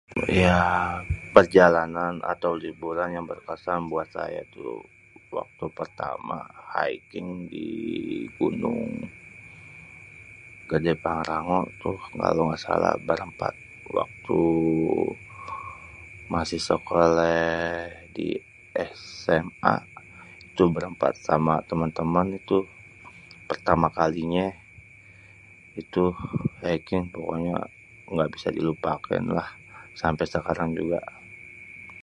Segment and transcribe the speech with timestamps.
[0.45, 0.61] Ya
[1.35, 4.67] perjalanan atau liburan yang berkesan buat ayé tu
[5.37, 6.37] waktu pertama
[6.75, 7.69] haiking di
[8.37, 8.85] Gunung
[10.69, 11.91] Gede Parango itu
[12.21, 13.53] kalo gak salah berempat
[13.97, 14.41] waktu
[16.31, 18.27] masi sekoléh di
[19.03, 19.75] SMA
[20.51, 22.63] itu berempat sama temen temen tuh
[23.49, 24.47] pertama kalinyé
[25.81, 26.03] itu
[26.61, 27.55] naek nye pokoknye
[28.13, 29.47] gbaisa dilupakan lah
[30.01, 31.01] sampe sekarang juga.